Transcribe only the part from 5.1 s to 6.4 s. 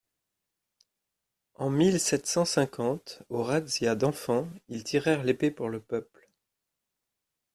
l'épée pour le peuple.